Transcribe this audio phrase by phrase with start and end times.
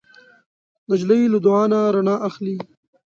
[0.89, 2.55] نجلۍ له دعا نه رڼا اخلي.